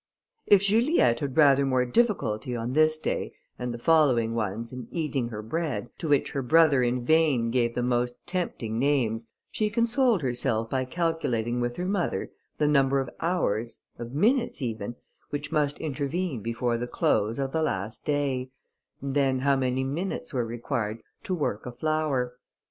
[0.47, 5.27] If Juliette had rather more difficulty, on this day, and the following ones, in eating
[5.27, 10.23] her bread, to which her brother in vain gave the most tempting names, she consoled
[10.23, 14.95] herself by calculating with her mother, the number of hours, of minutes even,
[15.29, 18.49] which must intervene before the close of the last day;
[19.03, 22.39] and then how many minutes were required to work a flower.